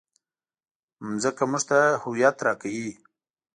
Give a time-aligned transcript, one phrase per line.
[1.07, 2.91] مځکه موږ ته هویت راکوي.